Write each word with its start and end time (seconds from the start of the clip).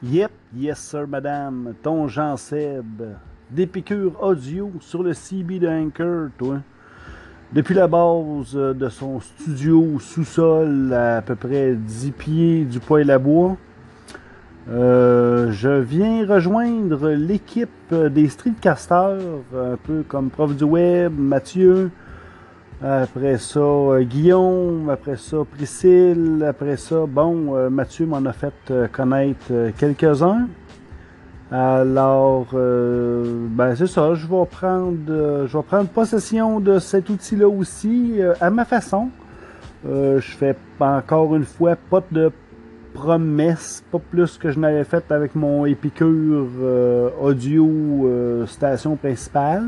Yep, 0.00 0.30
yes 0.54 0.78
sir, 0.78 1.08
madame. 1.08 1.74
Ton 1.82 2.06
Jean 2.06 2.36
Seb. 2.36 3.02
Des 3.50 3.66
piqûres 3.66 4.14
audio 4.22 4.70
sur 4.78 5.02
le 5.02 5.12
CB 5.12 5.58
de 5.58 5.66
Anchor, 5.66 6.28
toi. 6.38 6.58
Depuis 7.52 7.74
la 7.74 7.88
base 7.88 8.54
de 8.54 8.88
son 8.90 9.18
studio 9.18 9.98
sous-sol 9.98 10.92
à, 10.92 11.20
peu 11.20 11.34
près 11.34 11.74
10 11.74 12.12
pieds 12.12 12.64
du 12.64 12.78
poêle 12.78 13.10
à 13.10 13.18
bois, 13.18 13.56
euh, 14.70 15.50
je 15.50 15.80
viens 15.80 16.24
rejoindre 16.24 17.08
l'équipe 17.10 17.92
des 17.92 18.28
streetcasters, 18.28 19.18
un 19.52 19.76
peu 19.82 20.04
comme 20.06 20.30
prof 20.30 20.54
du 20.54 20.62
web, 20.62 21.12
Mathieu, 21.18 21.90
après 22.82 23.38
ça, 23.38 23.58
euh, 23.58 24.02
Guillaume. 24.04 24.88
Après 24.90 25.16
ça, 25.16 25.38
Priscille. 25.50 26.44
Après 26.48 26.76
ça, 26.76 27.06
bon, 27.08 27.56
euh, 27.56 27.70
Mathieu 27.70 28.06
m'en 28.06 28.24
a 28.24 28.32
fait 28.32 28.54
euh, 28.70 28.86
connaître 28.86 29.52
quelques-uns. 29.76 30.48
Alors, 31.50 32.48
ben 32.52 33.74
c'est 33.74 33.86
ça. 33.86 34.12
Je 34.12 34.26
vais 34.26 34.44
prendre, 34.44 35.46
je 35.46 35.56
vais 35.56 35.62
prendre 35.62 35.88
possession 35.88 36.60
de 36.60 36.78
cet 36.78 37.08
outil-là 37.08 37.48
aussi 37.48 38.20
à 38.38 38.50
ma 38.50 38.66
façon. 38.66 39.08
je 39.86 40.20
fais 40.20 40.54
encore 40.78 41.34
une 41.34 41.46
fois 41.46 41.76
pas 41.88 42.02
de 42.10 42.30
promesses, 42.92 43.82
pas 43.90 43.98
plus 43.98 44.36
que 44.36 44.50
je 44.50 44.60
n'avais 44.60 44.84
fait 44.84 45.10
avec 45.10 45.34
mon 45.34 45.64
Epicure 45.64 46.48
audio 47.18 48.44
station 48.46 48.96
principale. 48.96 49.64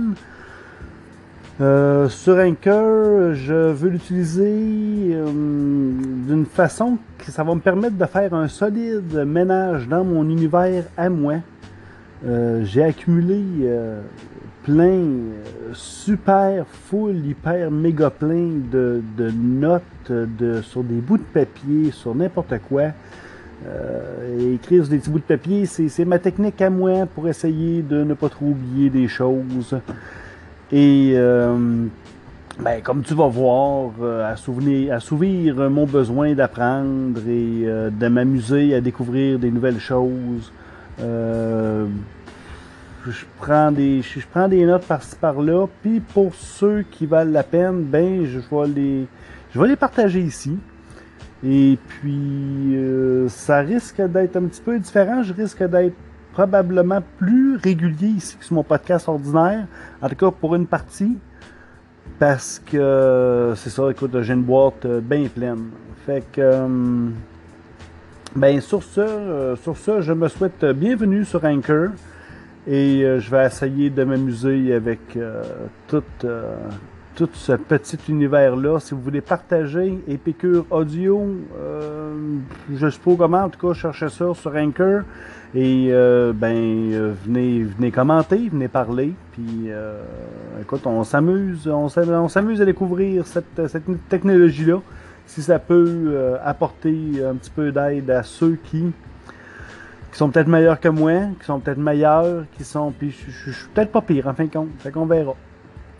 Euh, 1.61 2.09
sur 2.09 2.39
Anchor, 2.39 3.35
je 3.35 3.71
veux 3.73 3.91
l'utiliser 3.91 5.11
euh, 5.13 5.27
d'une 5.27 6.47
façon 6.47 6.97
que 7.19 7.31
ça 7.31 7.45
va 7.45 7.55
me 7.55 7.61
permettre 7.61 7.99
de 7.99 8.05
faire 8.07 8.33
un 8.33 8.49
solide 8.49 9.27
ménage 9.27 9.87
dans 9.87 10.03
mon 10.03 10.25
univers 10.31 10.85
à 10.97 11.11
moi. 11.11 11.35
Euh, 12.25 12.65
j'ai 12.65 12.83
accumulé 12.83 13.43
plein, 14.63 15.03
super, 15.75 16.65
full, 16.67 17.27
hyper, 17.27 17.71
méga 17.71 18.09
plein 18.09 18.53
de, 18.73 19.03
notes 19.19 19.83
de, 20.11 20.63
sur 20.63 20.83
des 20.83 20.95
bouts 20.95 21.19
de 21.19 21.23
papier, 21.23 21.91
sur 21.91 22.15
n'importe 22.15 22.55
quoi. 22.71 22.85
écrire 24.39 24.85
sur 24.85 24.93
des 24.93 24.99
petits 24.99 25.11
bouts 25.11 25.19
de 25.19 25.25
papier, 25.25 25.67
c'est 25.67 26.05
ma 26.07 26.19
technique 26.19 26.63
à 26.63 26.71
moi 26.71 27.05
pour 27.05 27.29
essayer 27.29 27.83
de 27.83 28.03
ne 28.03 28.15
pas 28.15 28.31
trop 28.31 28.47
oublier 28.47 28.89
des 28.89 29.09
choses. 29.09 29.77
Et 30.73 31.15
euh, 31.17 31.87
ben, 32.61 32.81
comme 32.83 33.03
tu 33.03 33.15
vas 33.15 33.27
voir, 33.27 33.91
euh, 34.01 34.33
assouvir, 34.33 35.71
mon 35.71 35.85
besoin 35.85 36.33
d'apprendre 36.35 37.21
et 37.27 37.63
euh, 37.65 37.91
de 37.91 38.09
m'amuser 38.09 38.75
à 38.75 38.81
découvrir 38.81 39.39
des 39.41 39.51
nouvelles 39.51 39.81
choses. 39.81 40.53
je 41.01 41.87
prends 43.41 43.73
des 43.73 44.03
je, 44.03 44.21
prends 44.31 44.47
des 44.47 44.65
notes 44.65 44.87
par-ci 44.87 45.17
par-là. 45.17 45.67
Puis 45.83 45.99
pour 45.99 46.35
ceux 46.35 46.85
qui 46.89 47.07
valent 47.07 47.33
la 47.33 47.43
peine, 47.43 47.83
ben 47.83 48.25
je 48.25 48.39
vais 48.39 48.69
les 48.69 49.07
je 49.53 49.61
vais 49.61 49.69
les 49.69 49.77
partager 49.77 50.21
ici. 50.21 50.57
Et 51.43 51.79
puis 51.89 52.77
ça 53.29 53.59
risque 53.59 54.01
d'être 54.03 54.37
un 54.37 54.43
petit 54.43 54.61
peu 54.61 54.79
différent. 54.79 55.25
Je 55.25 55.33
risque 55.33 55.65
d'être 55.65 55.97
probablement 56.33 57.01
plus 57.19 57.57
régulier 57.57 58.09
ici 58.09 58.37
que 58.37 58.45
sur 58.45 58.55
mon 58.55 58.63
podcast 58.63 59.09
ordinaire. 59.09 59.67
En 60.01 60.09
tout 60.09 60.17
cas, 60.17 60.31
pour 60.31 60.55
une 60.55 60.67
partie. 60.67 61.19
Parce 62.19 62.61
que 62.65 63.55
c'est 63.57 63.71
ça, 63.71 63.91
écoute, 63.91 64.21
j'ai 64.21 64.35
une 64.35 64.43
boîte 64.43 64.85
euh, 64.85 65.01
bien 65.01 65.27
pleine. 65.29 65.71
Fait 66.05 66.23
que. 66.33 66.41
Euh, 66.41 67.09
ben, 68.37 68.61
sur 68.61 68.83
ce, 68.83 69.01
euh, 69.01 69.57
sur 69.57 69.75
je 70.01 70.13
me 70.13 70.29
souhaite 70.29 70.65
bienvenue 70.65 71.25
sur 71.25 71.45
Anchor. 71.45 71.89
Et 72.67 73.01
je 73.19 73.31
vais 73.31 73.47
essayer 73.47 73.89
de 73.89 74.05
m'amuser 74.05 74.75
avec 74.75 75.19
toute 75.89 76.27
tout 77.15 77.29
ce 77.33 77.53
petit 77.53 77.99
univers-là. 78.09 78.81
Si 78.81 78.95
vous 78.95 79.01
voulez 79.01 79.21
partager 79.21 79.99
Épicure 80.09 80.65
Audio, 80.71 81.27
euh, 81.59 82.37
je 82.73 82.89
sais 82.89 82.99
pas 82.99 83.15
comment, 83.17 83.45
en 83.45 83.49
tout 83.49 83.67
cas, 83.67 83.75
cherchez 83.75 84.09
ça 84.09 84.33
sur 84.35 84.55
Anchor. 84.55 85.03
Et 85.55 85.89
euh, 85.91 86.33
ben 86.33 86.55
euh, 86.57 87.13
venez, 87.25 87.65
venez 87.65 87.91
commenter, 87.91 88.49
venez 88.49 88.69
parler. 88.69 89.13
Puis 89.33 89.71
écoute, 90.61 90.87
on 90.87 91.05
s'amuse, 91.05 91.67
on 91.69 91.89
s'amuse 91.89 92.63
à 92.63 92.65
découvrir 92.65 93.27
cette, 93.27 93.69
cette 93.69 94.09
technologie-là. 94.09 94.81
Si 95.27 95.43
ça 95.43 95.59
peut 95.59 96.37
apporter 96.45 97.23
un 97.25 97.35
petit 97.35 97.51
peu 97.51 97.71
d'aide 97.71 98.11
à 98.11 98.23
ceux 98.23 98.59
qui 98.65 98.93
qui 100.11 100.19
sont 100.19 100.31
peut-être 100.31 100.49
meilleurs 100.49 100.81
que 100.81 100.89
moi, 100.89 101.13
qui 101.39 101.47
sont 101.47 101.61
peut-être 101.61 101.79
meilleurs, 101.79 102.45
qui 102.57 102.65
sont. 102.65 102.91
Puis 102.91 103.11
je 103.11 103.51
suis 103.53 103.69
peut-être 103.73 103.93
pas 103.93 104.01
pire 104.01 104.27
en 104.27 104.35
fin 104.35 104.45
de 104.45 104.51
compte. 104.51 104.71
Fait 104.81 104.91
qu'on 104.91 105.07
verra. 105.07 105.37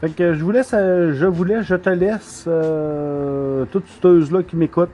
Fait 0.01 0.09
que 0.09 0.33
je 0.33 0.43
vous 0.43 0.51
laisse, 0.51 0.73
euh, 0.73 1.13
je 1.13 1.27
vous 1.27 1.45
laisse, 1.45 1.67
je 1.67 1.75
te 1.75 1.91
laisse, 1.91 2.45
euh, 2.49 3.67
toutes 3.71 3.85
ces 3.87 4.33
là 4.33 4.43
qui 4.43 4.57
m'écoutent, 4.57 4.89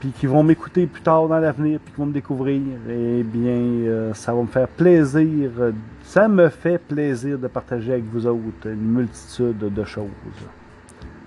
puis 0.00 0.10
qui 0.10 0.26
vont 0.26 0.42
m'écouter 0.42 0.86
plus 0.86 1.02
tard 1.02 1.28
dans 1.28 1.38
l'avenir, 1.38 1.78
puis 1.78 1.92
qui 1.92 2.00
vont 2.00 2.06
me 2.06 2.12
découvrir. 2.12 2.60
Eh 2.88 3.22
bien, 3.22 3.52
euh, 3.52 4.12
ça 4.12 4.34
va 4.34 4.42
me 4.42 4.48
faire 4.48 4.66
plaisir, 4.66 5.50
ça 6.02 6.26
me 6.26 6.48
fait 6.48 6.78
plaisir 6.78 7.38
de 7.38 7.46
partager 7.46 7.92
avec 7.92 8.04
vous 8.06 8.26
autres 8.26 8.66
une 8.66 8.90
multitude 8.92 9.58
de 9.58 9.84
choses. 9.84 10.08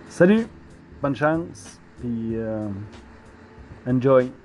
Salut, 0.09 0.45
bonne 1.01 1.15
chance, 1.15 1.79
puis 2.01 2.35
enjoy. 3.87 4.42